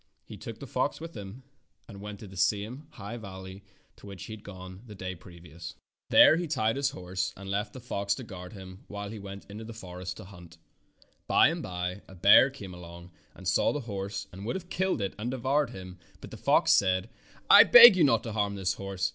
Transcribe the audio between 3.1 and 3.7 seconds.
valley